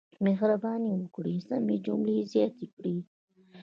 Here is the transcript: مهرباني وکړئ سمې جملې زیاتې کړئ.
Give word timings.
مهرباني 0.25 0.91
وکړئ 0.95 1.37
سمې 1.47 1.75
جملې 1.85 2.17
زیاتې 2.31 2.65
کړئ. 2.73 2.97